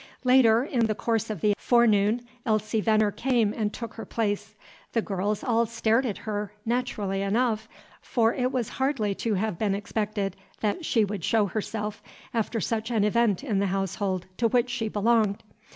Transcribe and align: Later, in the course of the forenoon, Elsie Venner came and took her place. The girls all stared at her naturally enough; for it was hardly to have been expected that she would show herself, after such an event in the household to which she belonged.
Later, 0.23 0.63
in 0.63 0.87
the 0.87 0.95
course 0.95 1.29
of 1.29 1.41
the 1.41 1.53
forenoon, 1.59 2.21
Elsie 2.43 2.81
Venner 2.81 3.11
came 3.11 3.53
and 3.55 3.71
took 3.71 3.93
her 3.93 4.03
place. 4.03 4.55
The 4.93 5.01
girls 5.03 5.43
all 5.43 5.67
stared 5.67 6.07
at 6.07 6.17
her 6.17 6.51
naturally 6.65 7.21
enough; 7.21 7.69
for 8.01 8.33
it 8.33 8.51
was 8.51 8.67
hardly 8.81 9.13
to 9.13 9.35
have 9.35 9.59
been 9.59 9.75
expected 9.75 10.35
that 10.61 10.85
she 10.85 11.05
would 11.05 11.23
show 11.23 11.45
herself, 11.45 12.01
after 12.33 12.59
such 12.59 12.89
an 12.89 13.03
event 13.03 13.43
in 13.43 13.59
the 13.59 13.67
household 13.67 14.25
to 14.37 14.47
which 14.47 14.71
she 14.71 14.87
belonged. 14.89 15.43